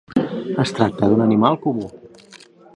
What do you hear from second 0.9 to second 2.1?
d'un animal comú.